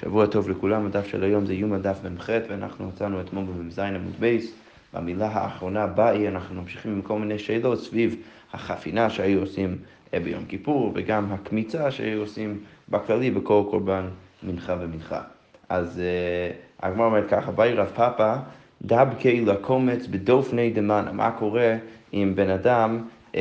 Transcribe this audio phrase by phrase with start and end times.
[0.00, 4.14] שבוע טוב לכולם, הדף של היום זה יום הדף מ"ח, ואנחנו מצאנו אתמול במ"ז עמוד
[4.20, 4.52] בייס.
[4.94, 8.16] במילה האחרונה באי אנחנו ממשיכים עם כל מיני שאלות סביב
[8.52, 9.78] החפינה שהיו עושים
[10.14, 14.04] אה, ביום כיפור, וגם הקמיצה שהיו עושים בכללי בכל קורבן
[14.42, 15.20] מנחה ומנחה.
[15.68, 18.36] אז uh, הגמרא אומרת ככה, באי רב פאפא
[18.82, 21.12] דבקי לקומץ בדופני דמנה.
[21.12, 21.76] מה קורה
[22.12, 23.02] אם בן אדם
[23.32, 23.36] um,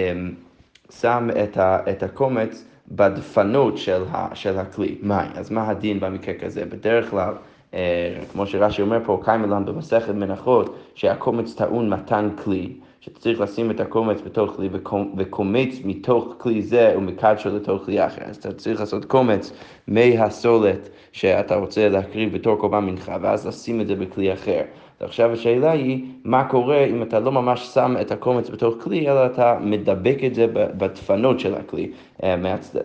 [0.91, 5.31] שם את, ה, את הקומץ בדפנות של, ה, של הכלי, מים.
[5.35, 6.65] אז מה הדין במקרה כזה?
[6.65, 7.33] בדרך כלל,
[7.73, 13.71] אה, כמו שרש"י אומר פה, קיימלן במסכת מנחות, שהקומץ טעון מתן כלי, שאתה צריך לשים
[13.71, 14.69] את הקומץ בתוך כלי
[15.17, 18.21] וקומץ מתוך כלי זה ומקדשו לתוך כלי אחר.
[18.25, 19.51] אז אתה צריך לעשות קומץ
[19.87, 24.61] מהסולת שאתה רוצה להקריב בתור קורבן מנחה, ואז לשים את זה בכלי אחר.
[25.01, 29.25] ועכשיו השאלה היא, מה קורה אם אתה לא ממש שם את הקומץ בתוך כלי, אלא
[29.25, 31.91] אתה מדבק את זה בדפנות של הכלי
[32.23, 32.35] אה,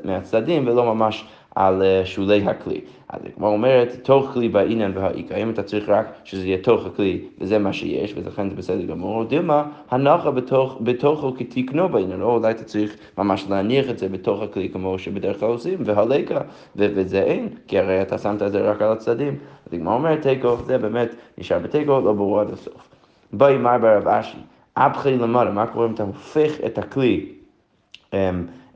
[0.04, 2.80] מהצדדים, ולא ממש על אה, שולי הכלי.
[3.12, 7.20] אז כמו אומרת, תוך כלי בעניין והאיכא, אם אתה צריך רק שזה יהיה תוך הכלי,
[7.38, 12.50] וזה מה שיש, ולכן זה בסדר גמור, דילמה, הנחה בתוך, בתוכו כתקנו בעניין, או אולי
[12.50, 16.40] אתה צריך ממש להניח את זה בתוך הכלי, כמו שבדרך כלל עושים, והלקה,
[16.76, 19.36] וזה אין, כי הרי אתה שמת את זה רק על הצדדים.
[19.66, 22.88] אז כמו אומרת, תיקו, זה באמת נשאר בתיקו, לא ברור עד הסוף.
[23.32, 24.38] בואי מר ברב אשי,
[24.76, 27.26] אבחי למעלה, מה קורה אם אתה הופך את הכלי?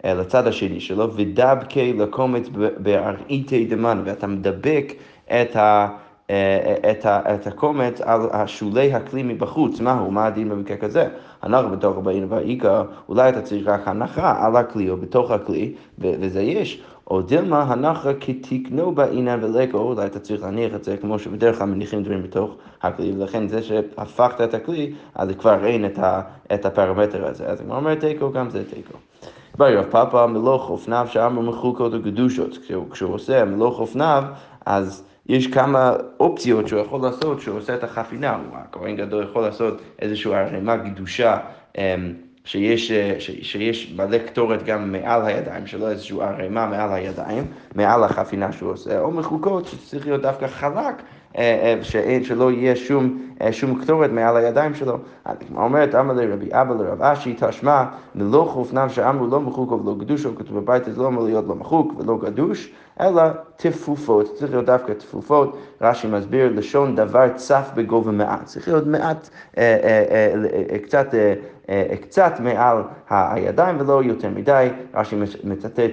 [0.04, 4.92] אה, לצד השני שלו, ודבקי לקומץ בארעיתי דמן, ואתה מדבק
[5.26, 5.88] את ה...
[6.30, 11.08] אה, את, ה, את הקומץ על שולי הכלי מבחוץ, מהו, מה הדין במקרה כזה?
[11.42, 16.42] הנחה בתוך הבאים והאיכא, אולי אתה צריך רק הנחה על הכלי או בתוך הכלי, וזה
[16.42, 16.82] יש.
[17.10, 21.66] או דילמה הנחה כתקנו בעניין ולקו, אולי אתה צריך להניח את זה כמו שבדרך כלל
[21.66, 26.20] מניחים דברים בתוך הכלי, ולכן זה שהפכת את הכלי, אז כבר אין את, ה,
[26.54, 27.46] את הפרמטר הזה.
[27.46, 28.98] אז אם הוא אומר תיקו, גם זה תיקו.
[29.58, 32.58] ביי רב פאפא מלוך אופניו שאמרו מחוקות וגדושות.
[32.90, 34.24] כשהוא עושה מלוך אופניו,
[34.66, 38.38] אז יש כמה אופציות שהוא יכול לעשות כשהוא עושה את החפינה.
[38.52, 41.38] הכהן גדול יכול לעשות איזושהי ערימה גדושה.
[41.78, 42.12] אמ,
[42.46, 47.44] שיש, שיש מלא קטורת גם מעל הידיים שלו, איזושהי ערימה מעל הידיים,
[47.74, 51.02] מעל החפינה שהוא עושה, או מחוקות שצריך להיות דווקא חלק,
[52.22, 54.98] שלא יהיה שום, אה, שום קטורת מעל הידיים שלו.
[55.56, 60.36] אומרת, אמר לרבי אבא לרב אשי, תשמע, מלוך אופניו שאמרו לא מחוק ולא גדוש, או
[60.36, 63.22] כתוב בבית, זה לא אמור להיות לא מחוק ולא גדוש, אלא
[63.56, 65.56] תפופות, צריך להיות דווקא תפופות.
[65.80, 69.30] רש"י מסביר, לשון דבר צף בגובה מעט, צריך להיות מעט,
[70.82, 71.14] קצת,
[72.00, 74.68] קצת מעל הידיים ולא יותר מדי.
[74.94, 75.92] רש"י מצטט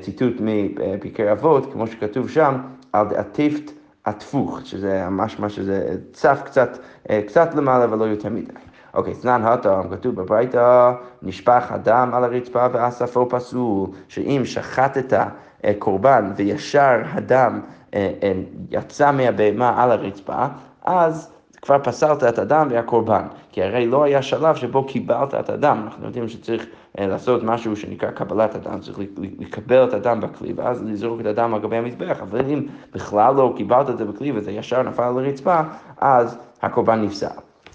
[0.00, 2.54] ציטוט מפרקי אבות, כמו שכתוב שם,
[2.92, 3.77] על דעתיפת
[4.08, 6.78] התפוך, שזה ממש מה שזה צף קצת,
[7.10, 8.52] אה, קצת למעלה ולא יותר מדי.
[8.94, 10.92] אוקיי, סנן הטעם, כתוב בברייתא,
[11.22, 17.60] נשפך הדם על הרצפה ואספו פסול, שאם שחטת אה, קורבן וישר הדם
[17.94, 18.10] אה,
[18.70, 20.46] יצא מהבהמה על הרצפה,
[20.84, 21.37] אז
[21.68, 26.06] כבר פסלת את הדם והקורבן, כי הרי לא היה שלב שבו קיבלת את הדם, אנחנו
[26.06, 26.66] יודעים שצריך
[26.98, 28.98] אה, לעשות משהו שנקרא קבלת הדם, צריך
[29.38, 33.54] לקבל את הדם בכלי ואז לזרוק את הדם על גבי המזבח, אבל אם בכלל לא
[33.56, 35.60] קיבלת את זה בכלי וזה ישר נפל על הרצפה,
[36.00, 37.26] אז הקורבן נפסל.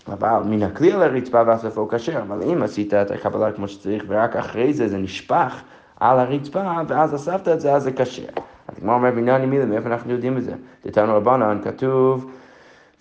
[0.08, 4.36] אבל מן הכלי על הרצפה ואספו כשר, אבל אם עשית את הקבלה כמו שצריך ורק
[4.36, 5.62] אחרי זה זה נשפך
[6.00, 8.24] על הרצפה ואז אספת את זה, אז זה כשר.
[8.68, 10.53] אז כמו אומר בניין ימילה, מאיפה אנחנו יודעים את זה?
[10.82, 12.32] תתנו רבנן, כתוב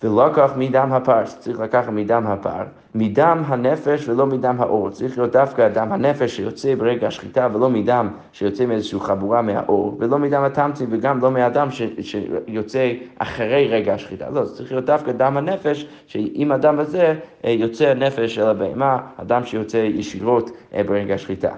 [0.03, 2.63] ולקח מדם הפר, צריך לקחת מדם הפר,
[2.95, 4.89] מדם הנפש ולא מדם האור.
[4.89, 10.19] צריך להיות דווקא דם הנפש שיוצא ברגע השחיטה ולא מדם שיוצא מאיזושהי חבורה מהאור, ולא
[10.19, 14.29] מדם התמצי וגם לא מהדם ש, שיוצא אחרי רגע השחיטה.
[14.29, 17.13] לא, צריך להיות דווקא דם הנפש, שעם הדם הזה
[17.45, 21.51] אה, יוצא הנפש של הבהמה, הדם שיוצא ישירות אה, ברגע השחיטה.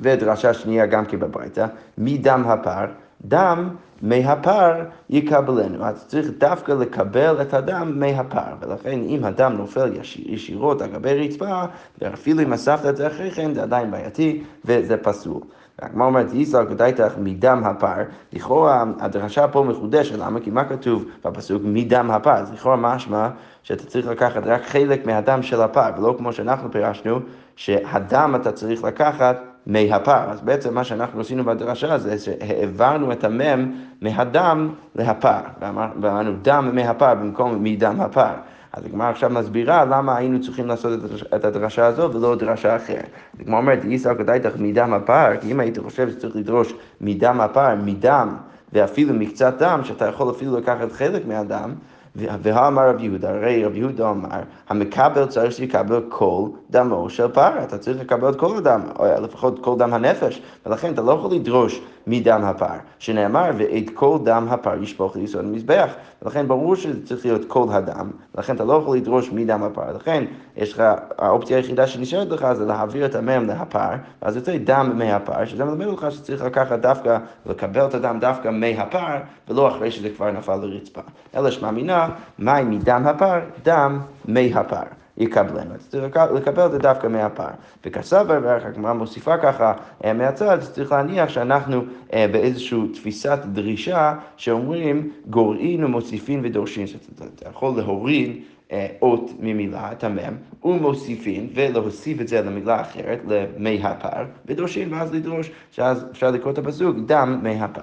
[0.00, 1.66] ודרשה שנייה גם כן בברייתא,
[1.98, 2.86] מדם הפר,
[3.24, 3.68] דם
[4.02, 5.84] מהפר יקבלנו.
[5.84, 9.92] אז צריך דווקא לקבל את הדם מהפר, ולכן אם הדם נופל
[10.26, 11.62] ישירות על גבי רצפה,
[12.00, 15.40] ואפילו אם אספת את זה אחרי כן, זה עדיין בעייתי וזה פסול.
[15.82, 20.40] הגמרא אומרת, ישראל גדייתך מדם הפר, לכאורה הדרשה פה מחודשת, למה?
[20.40, 22.34] כי מה כתוב בפסוק מדם הפר?
[22.34, 23.28] אז לכאורה משמע
[23.62, 27.18] שאתה צריך לקחת רק חלק מהדם של הפר, ולא כמו שאנחנו פירשנו,
[27.56, 30.30] שהדם אתה צריך לקחת מהפר.
[30.30, 37.14] אז בעצם מה שאנחנו עשינו בדרשה זה שהעברנו את המם מהדם להפר, ואמרנו דם מהפר
[37.14, 38.32] במקום מדם הפר.
[38.72, 40.92] אז הגמרא עכשיו מסבירה למה היינו צריכים לעשות
[41.34, 43.10] את הדרשה הזו ולא דרשה אחרת.
[43.40, 48.36] הגמרא אומרת, איסר כדאיתך מדם הפר, כי אם היית חושב שצריך לדרוש מדם הפר, מדם
[48.72, 51.74] ואפילו מקצת דם, שאתה יכול אפילו לקחת חלק מהדם,
[52.16, 54.28] והאמר רב יהודה, הרי רב יהודה אמר,
[54.68, 59.64] המקבל צריך שיקבל כל דמו של פרה, אתה צריך לקבל את כל הדם, או לפחות
[59.64, 62.66] כל דם הנפש, ולכן אתה לא יכול לדרוש מדם הפר,
[62.98, 65.90] שנאמר, ואת כל דם הפר ישפוך ליסוד המזבח,
[66.22, 70.24] ולכן ברור שזה צריך להיות כל הדם, ולכן אתה לא יכול לדרוש מדם הפר, לכן
[70.56, 70.82] יש לך,
[71.18, 73.90] האופציה היחידה שנשארת לך זה להעביר את המם להפר,
[74.22, 79.16] ואז יוצא דם מהפר, שזה מלמד אותך שצריך לקחת דווקא, לקבל את הדם דווקא מהפר,
[79.48, 81.00] ולא אחרי שזה כבר נפל לרצפה.
[81.34, 81.99] אלא שמאמינה,
[82.38, 85.00] מים מדם הפר, דם מהפר.
[85.20, 85.74] יקבלנו.
[85.74, 87.48] אז צריך לקבל את זה דווקא מהפר.
[87.84, 89.72] וכסבר, והגמרא מוסיפה ככה
[90.04, 91.82] אה, מהצד, צריך להניח שאנחנו
[92.12, 96.86] אה, באיזושהי תפיסת דרישה שאומרים גורעין ומוסיפין ודורשין.
[97.14, 98.42] אתה יכול להוריד
[98.72, 105.14] אה, אות ממילה, את המם, ומוסיפין, ולהוסיף את זה למילה אחרת, למי הפר, ודורשין, ואז
[105.14, 107.82] לדרוש, שאז אפשר לקרוא את הפסוק, דם מי הפר.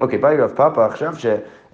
[0.00, 1.26] אוקיי, באי רב פאפה עכשיו ש...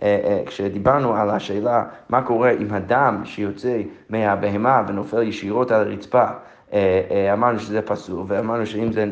[0.04, 3.80] אה, אה, כשדיברנו על השאלה מה קורה עם הדם שיוצא
[4.10, 6.24] מהבהמה ונופל ישירות על הרצפה,
[6.72, 9.06] אה, אמרנו שזה פסול, ואמרנו שאם זה,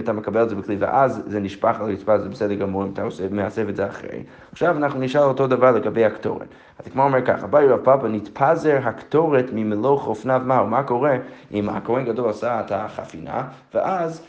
[0.00, 3.02] אתה מקבל את זה בכלי ואז זה נשפך על הרצפה, זה בסדר גמור אם אתה
[3.02, 4.22] עושה, מעצב את זה אחרי.
[4.52, 6.48] עכשיו אנחנו נשאל אותו דבר לגבי הקטורת.
[6.78, 11.16] אז כמו אומר ככה, באי רב פאפה, נתפזר הקטורת ממלוא חופניו מהו, מה קורה
[11.52, 13.42] אם הכהן גדול עשה את החפינה,
[13.74, 14.26] ואז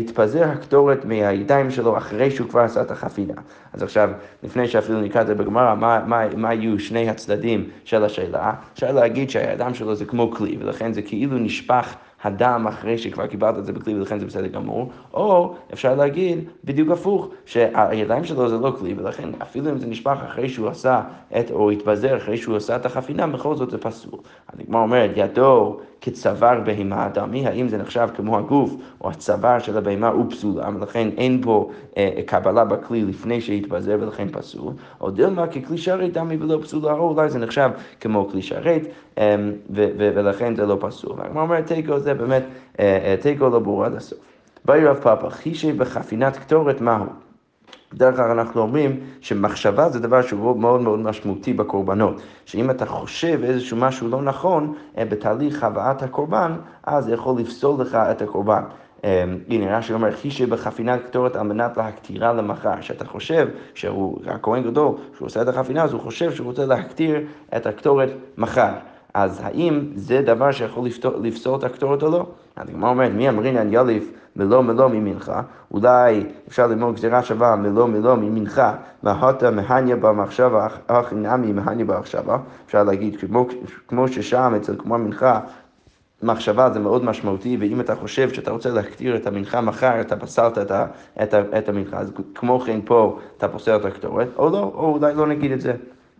[0.00, 3.34] התפזר הקטורת מהידיים שלו אחרי שהוא כבר עשה את החפינה.
[3.72, 4.10] אז עכשיו,
[4.42, 8.52] לפני שאפילו נקרא את זה בגמרא, מה, מה, מה היו שני הצדדים של השאלה?
[8.74, 11.94] אפשר להגיד שהידיים שלו זה כמו כלי, ולכן זה כאילו נשפך
[12.24, 16.90] הדם אחרי שכבר קיבלת את זה בכלי ולכן זה בסדר גמור, או אפשר להגיד בדיוק
[16.90, 21.00] הפוך, שהידיים שלו זה לא כלי ולכן אפילו אם זה נשפך אחרי שהוא עשה
[21.38, 24.18] את, או התפזר אחרי שהוא עשה את החפינה, בכל זאת זה פסול.
[24.52, 30.08] הדגמר אומרת, ידו כצוואר בהמה אדמי, האם זה נחשב כמו הגוף או הצוואר של הבהמה
[30.08, 35.78] הוא פסולה, ולכן אין פה אה, קבלה בכלי לפני שהתפזר ולכן פסול, או דילמה ככלי
[35.78, 37.70] שרת דמי ולא פסולה, או אולי זה נחשב
[38.00, 38.82] כמו כלי שרת
[39.18, 39.36] אה,
[39.70, 41.12] ולכן זה לא פסול.
[41.18, 42.42] והגמרא אומרת, תיקו זה באמת,
[42.80, 44.18] אה, אה, תיקו לא ברור עד הסוף.
[44.64, 47.06] באי רב פאפה, חישי בחפינת קטורת מהו?
[47.94, 52.22] בדרך כלל אנחנו אומרים שמחשבה זה דבר שהוא מאוד מאוד משמעותי בקורבנות.
[52.44, 56.52] שאם אתה חושב איזשהו משהו לא נכון אה, בתהליך הבאת הקורבן,
[56.84, 58.62] אז זה יכול לפסול לך את הקורבן.
[59.04, 62.80] אה, הנה, רש"י אומר, חישי בחפינה קטורת על מנת להקטירה למחר.
[62.80, 67.20] שאתה חושב שהוא, הכהן גדול, שהוא עושה את החפינה, אז הוא חושב שהוא רוצה להקטיר
[67.56, 68.72] את הקטורת מחר.
[69.14, 70.88] אז האם זה דבר שיכול
[71.22, 72.26] לפסול את הקטורת או לא?
[72.56, 78.14] הגמרא אומרת, מי אמרינן יליף מלוא מלוא ממנחה, אולי אפשר ללמוד גזירה שווה מלוא מלוא
[78.14, 83.46] ממנחה, מהותה מהניה במחשבה, אך נמי מהניה במחשבה, אפשר להגיד, כמו,
[83.88, 85.40] כמו ששם אצל כמו מנחה,
[86.22, 90.58] מחשבה זה מאוד משמעותי, ואם אתה חושב שאתה רוצה להקטיר את המנחה מחר, אתה פסלת
[90.58, 90.70] את,
[91.22, 95.14] את, את המנחה, אז כמו כן פה אתה פוסל את הקטורת, או לא, או אולי
[95.14, 95.72] לא נגיד את זה.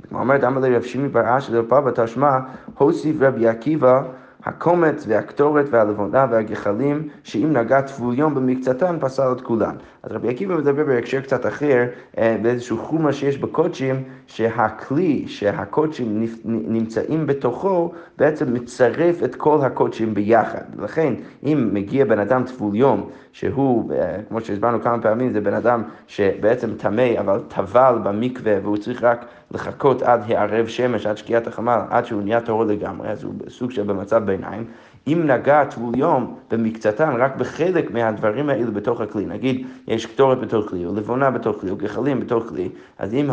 [0.09, 2.39] כמו אומרת, אמר לי רב שימי בר אשר לפאבה תשמע,
[2.79, 4.03] הוסיף רבי עקיבא
[4.45, 9.77] הקומץ והקטורת והלבונה והגחלים, שאם נגע טבול יום במקצתן, פסל את כולן.
[10.05, 11.85] אז רבי עקיבא מדבר בהקשר קצת אחר,
[12.19, 20.63] אה, באיזשהו חומה שיש בקודשים, שהכלי שהקודשים נמצאים בתוכו, בעצם מצרף את כל הקודשים ביחד.
[20.79, 21.15] לכן,
[21.45, 25.83] אם מגיע בן אדם טבול יום, שהוא, אה, כמו שהסברנו כמה פעמים, זה בן אדם
[26.07, 31.81] שבעצם טמא, אבל טבל במקווה, והוא צריך רק לחכות עד הערב שמש, עד שקיעת החמל,
[31.91, 34.65] עד שהוא נהיה טהור לגמרי, אז הוא סוג של במצב ביניים.
[35.07, 40.69] אם נגע טבול יום במקצתן, רק בחלק מהדברים האלו בתוך הכלי, נגיד יש קטורת בתוך
[40.69, 42.69] כלי, או לבונה בתוך כלי, או גחלים בתוך כלי,
[42.99, 43.31] אז אם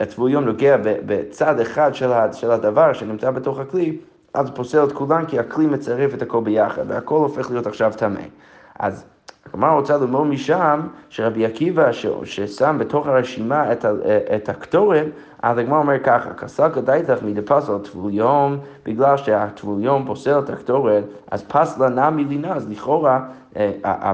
[0.00, 1.90] הטבול יום נוגע בצד אחד
[2.32, 3.98] של הדבר שנמצא בתוך הכלי,
[4.34, 8.20] אז פוסל את כולן כי הכלי מצרף את הכל ביחד, והכל הופך להיות עכשיו טמא.
[8.78, 9.04] אז
[9.46, 11.92] הגמרא רוצה ללמוד משם שרבי עקיבא
[12.24, 13.84] ששם בתוך הרשימה את,
[14.36, 15.06] את הקטורת,
[15.42, 20.50] אז הגמרא אומר ככה, כסלקא דייתך מדי פסל טבול יום, בגלל שהטבול יום פוסל את
[20.50, 23.20] הקטורת, אז פסלה נמי לינה, אז לכאורה
[23.56, 24.12] אה, אה,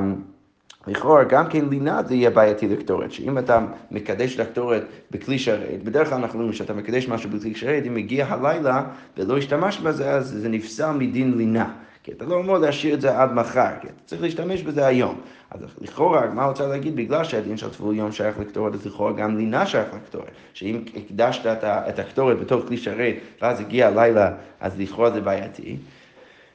[0.87, 5.85] לכאורה גם כן לינה זה יהיה בעייתי לקטורת, שאם אתה מקדש את הקטורת בכלי שרת,
[5.85, 8.83] בדרך כלל אנחנו אומרים שאתה מקדש משהו בכלי שרת, אם מגיע הלילה
[9.17, 11.71] ולא השתמשת בזה, אז זה נפסל מדין לינה.
[12.07, 15.21] כי אתה לא אמור להשאיר את זה עד מחר, כי אתה צריך להשתמש בזה היום.
[15.51, 16.97] אז לכאורה, מה רוצה להגיד?
[16.97, 20.31] בגלל שהדין של טבול יום שייך לקטורת, אז לכאורה גם לינה שייך לקטורת.
[20.55, 25.77] שאם הקדשת את הקטורת בתוך כלי שרת, ואז הגיע הלילה, אז לכאורה זה בעייתי.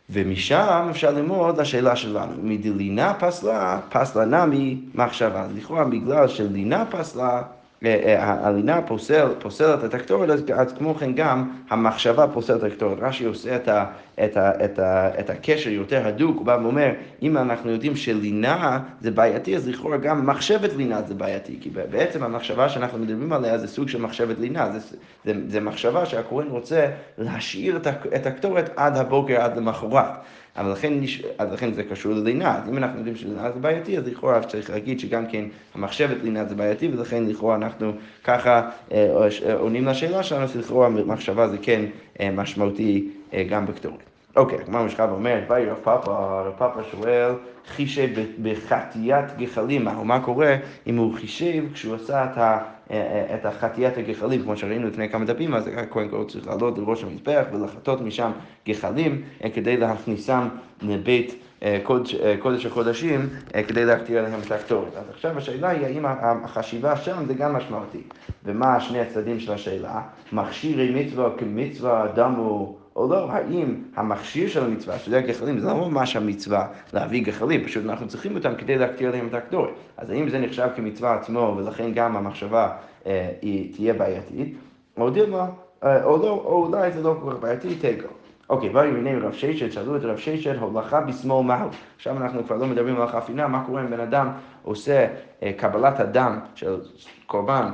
[0.10, 5.48] ומשם אפשר ללמוד לשאלה שלנו, מדלינה פסלה, פסלה נמי מחשבה.
[5.56, 7.42] לכאורה בגלל שלינה פסלה,
[7.84, 12.98] הלינה פוסל, פוסלת את הקטורת, אז, אז כמו כן גם המחשבה פוסלת את הקטורת.
[13.02, 13.86] רש"י עושה את, ה,
[14.24, 18.80] את, ה, את, ה, את הקשר יותר הדוק, הוא בא ואומר, אם אנחנו יודעים שלינה
[19.02, 23.58] זה בעייתי, אז לכאורה גם מחשבת לינה זה בעייתי, כי בעצם המחשבה שאנחנו מדברים עליה
[23.58, 27.80] זה סוג של מחשבת לינה, זה, זה, זה מחשבה שהכהן רוצה להשאיר
[28.16, 30.06] את הקטורת עד הבוקר, עד למחרת.
[30.58, 30.94] אבל לכן,
[31.38, 32.58] אז לכן זה קשור ללינה.
[32.58, 36.46] אז אם אנחנו יודעים שלינה זה בעייתי, אז לכאורה צריך להגיד שגם כן המחשבת לינה
[36.46, 37.94] זה בעייתי, ולכן לכאורה אנחנו
[38.24, 41.86] ככה אה, עונים לשאלה שלנו, שלכאורה מחשבה זה כן
[42.20, 44.11] אה, משמעותי אה, גם בקטורת.
[44.36, 47.32] אוקיי, הגמרא משחב אומרת, באי רב פאפה, רב פאפה שואל,
[47.68, 48.08] חישב
[48.42, 50.56] בחטיית גחלים, מה קורה
[50.88, 52.58] אם הוא חישב כשהוא עשה את ה...
[53.34, 57.44] את החטיית הגחלים, כמו שראינו לפני כמה דפים, אז הכהן כבר צריך לעלות לראש המזבח
[57.54, 58.32] ולחטות משם
[58.68, 59.22] גחלים
[59.54, 60.48] כדי להכניסם
[60.82, 61.44] לבית
[61.84, 63.30] קודש, קודש הקודשים
[63.68, 64.96] כדי להקטיר עליהם את הקטורת.
[64.96, 66.06] אז עכשיו השאלה היא האם
[66.44, 68.04] החשיבה שם זה גם משמעותי.
[68.46, 70.02] ומה שני הצדדים של השאלה?
[70.34, 72.81] מכשירי מצווה כמצווה הוא...
[72.96, 77.86] או לא, האם המכשיר של המצווה, שזה הגחלים, זה לא ממש המצווה להביא גחלים, פשוט
[77.86, 79.70] אנחנו צריכים אותם כדי להקטיר עליהם את הקטורת.
[79.98, 82.70] אז האם זה נחשב כמצווה עצמו, ולכן גם המחשבה
[83.06, 84.58] אה, היא תהיה בעייתית,
[84.98, 85.46] או דילמה,
[85.84, 88.08] אה, או לא, או אולי זה לא כל כך בעייתי, תגו.
[88.50, 91.70] אוקיי, באו מיני רב ששת, שאלו את רב ששת, הולכה בשמאל מהו.
[91.96, 94.30] עכשיו אנחנו כבר לא מדברים על החפינה, מה קורה אם בן אדם
[94.64, 95.08] עושה
[95.44, 96.76] אה, קבלת הדם של
[97.26, 97.72] קורבן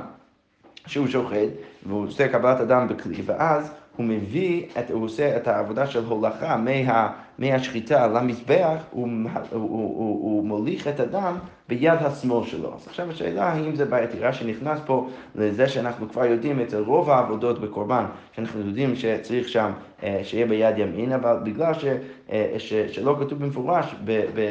[0.86, 1.48] שהוא שוחט,
[1.86, 6.56] והוא עושה קבלת הדם בכלי, ואז הוא מביא, את, הוא עושה את העבודה של הולכה
[6.56, 11.38] מה, מהשחיטה למזבח, הוא, הוא, הוא, הוא, הוא מוליך את הדם
[11.68, 12.74] ביד השמאל שלו.
[12.74, 17.10] אז עכשיו השאלה האם זה בעייתי, רש"י נכנס פה לזה שאנחנו כבר יודעים אצל רוב
[17.10, 19.70] העבודות בקורבן, שאנחנו יודעים שצריך שם
[20.22, 21.84] שיהיה ביד ימין, אבל בגלל ש,
[22.30, 23.94] אה, ש, שלא כתוב במפורש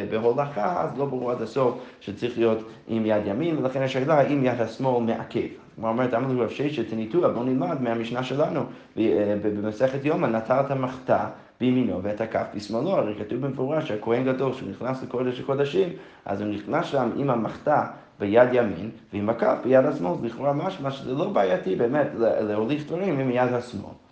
[0.10, 4.62] בהולכה, אז לא ברור עד הסוף שצריך להיות עם יד ימין, ולכן השאלה האם יד
[4.62, 5.48] השמאל מעכב.
[5.76, 8.62] כמו אומרת, אמר לי רב ששת תניתוה, בואו נלמד מהמשנה שלנו
[8.98, 11.26] אה, במסכת יומא, נטר את המחתה
[11.60, 15.90] בימינו ואת הכף בשמאלו, הרי כתוב במפורש שהכהן גדול, כשהוא נכנס לקודש הקודשים,
[16.26, 17.84] אז הוא נכנס שם עם המחתה
[18.20, 23.32] ביד ימין ועם הכף ביד השמאל, לכאורה משמע שזה לא בעייתי באמת להוליך דברים עם
[23.32, 24.07] יד השמאל.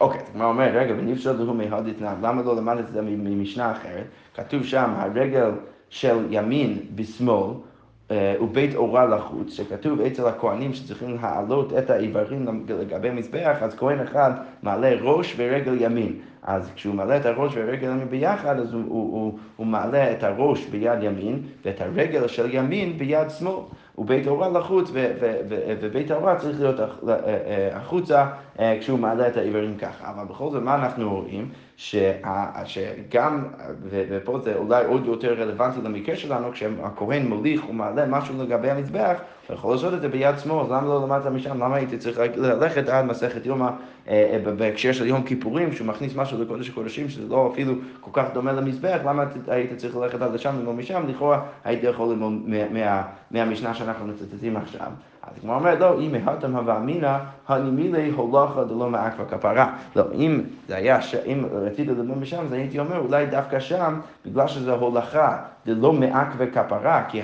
[0.00, 4.04] אוקיי, אז הגמרא אומר, רגע, ונפסד לו מהדתנן, למה לא למד את זה ממשנה אחרת?
[4.34, 5.50] כתוב שם, הרגל
[5.88, 7.50] של ימין בשמאל,
[8.40, 14.30] ובית אורה לחוץ, שכתוב אצל הכהנים שצריכים להעלות את האיברים לגבי מזבח, אז כהן אחד
[14.62, 16.16] מעלה ראש ורגל ימין.
[16.42, 20.22] אז כשהוא מעלה את הראש והרגל ימין ביחד, אז הוא, הוא, הוא, הוא מעלה את
[20.22, 23.62] הראש ביד ימין ואת הרגל של ימין ביד שמאל.
[23.98, 24.90] ובית ההוראה לחוץ,
[25.80, 28.26] ובית ההוראה צריך להיות אה, אה, החוצה
[28.60, 30.10] אה, כשהוא מעלה את העברים ככה.
[30.10, 31.48] אבל בכל זאת, מה אנחנו רואים?
[31.76, 33.44] שגם,
[33.88, 39.16] ופה זה אולי עוד יותר רלוונטי למקרה שלנו, כשהכהן מוליך ומעלה משהו לגבי המזבח,
[39.48, 41.62] הוא יכול לעשות את זה ביד שמאל, אז למה לא למדת משם?
[41.62, 43.68] למה הייתי צריך ללכת עד מסכת יומא
[44.56, 48.52] בהקשר של יום כיפורים, שהוא מכניס משהו לקודש הקודשים, שזה לא אפילו כל כך דומה
[48.52, 51.02] למזבח, למה היית צריך ללכת עד לשם ולא משם?
[51.08, 52.32] לכאורה הייתי יכול ללמוד
[53.30, 54.90] מהמשנה שאנחנו מצטטים עכשיו.
[55.22, 57.16] אז כמו אומרת, לא, אם ההתם הווה אמינא,
[57.48, 59.74] הנימילי הולכה דלא מעכבה כפרה.
[59.96, 64.48] לא, אם זה היה, אם רציתי ללמוד משם, אז הייתי אומר, אולי דווקא שם, בגלל
[64.48, 67.22] שזה הולכה דלא מעכבה כפרה, כי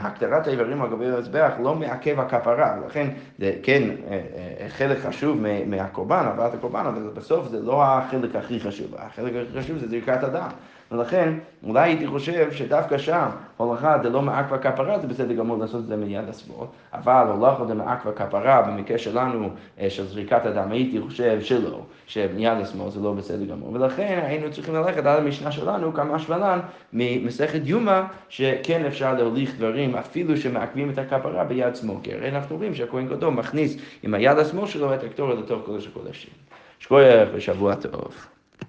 [0.00, 4.20] הקטרת האיברים על גבי המזבח לא מעכב הכפרה, ולכן זה כן אה,
[4.60, 9.60] אה, חלק חשוב מהקורבן, הבאת הקורבן, אבל בסוף זה לא החלק הכי חשוב, החלק הכי
[9.60, 10.48] חשוב זה זריקת הדם.
[10.92, 15.86] ולכן, אולי הייתי חושב שדווקא שם, הולכה דלא מעכבה כפרה, זה בסדר גמור לעשות את
[15.86, 19.50] זה מיד השמאל, אבל הולכה דמעכבה כפרה, במקרה שלנו,
[19.80, 24.50] אה, של זריקת הדם, הייתי חושב שלא, שמיד השמאל זה לא בסדר גמור, ולכן היינו
[24.50, 26.60] צריכים ללכת על המשנה שלנו, כמה שבלן,
[26.92, 32.56] ממסכת יומא, שכן אפשר להוליך דברים, אפילו שמעכבים את הכפרה ביד שמאל, כי הרי אנחנו
[32.56, 36.30] רואים שהכהן גדול מכניס עם היד השמאל שלו את הקטורת לתוך קודש הקודשים.
[36.78, 38.35] שכוייך ושבוע טוב.